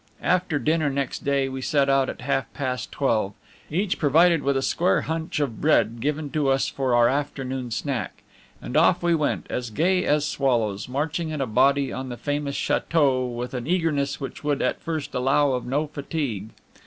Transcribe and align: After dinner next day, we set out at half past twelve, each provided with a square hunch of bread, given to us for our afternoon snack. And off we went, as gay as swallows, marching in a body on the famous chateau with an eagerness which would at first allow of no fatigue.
After 0.23 0.57
dinner 0.57 0.89
next 0.89 1.23
day, 1.23 1.47
we 1.47 1.61
set 1.61 1.87
out 1.87 2.09
at 2.09 2.21
half 2.21 2.51
past 2.55 2.91
twelve, 2.91 3.33
each 3.69 3.99
provided 3.99 4.41
with 4.41 4.57
a 4.57 4.63
square 4.63 5.01
hunch 5.01 5.39
of 5.39 5.61
bread, 5.61 5.99
given 5.99 6.31
to 6.31 6.47
us 6.49 6.67
for 6.67 6.95
our 6.95 7.07
afternoon 7.07 7.69
snack. 7.69 8.23
And 8.59 8.75
off 8.75 9.03
we 9.03 9.13
went, 9.13 9.45
as 9.51 9.69
gay 9.69 10.03
as 10.03 10.25
swallows, 10.25 10.89
marching 10.89 11.29
in 11.29 11.39
a 11.39 11.45
body 11.45 11.93
on 11.93 12.09
the 12.09 12.17
famous 12.17 12.55
chateau 12.55 13.27
with 13.27 13.53
an 13.53 13.67
eagerness 13.67 14.19
which 14.19 14.43
would 14.43 14.63
at 14.63 14.81
first 14.81 15.13
allow 15.13 15.51
of 15.51 15.67
no 15.67 15.85
fatigue. 15.85 16.49